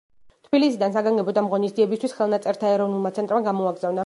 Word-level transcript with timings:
თბილისიდან 0.45 0.95
საგანგებოდ 0.95 1.39
ამ 1.43 1.51
ღონისძიებისთვის 1.53 2.17
ხელნაწერთა 2.21 2.75
ეროვნულმა 2.79 3.17
ცენტრმა 3.21 3.49
გამოაგზავნა. 3.51 3.99